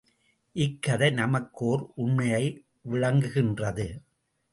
[0.55, 2.65] இக் கதை நமக்கு, ஓர் உண்மையை
[2.91, 3.87] விளங்குகின்றது.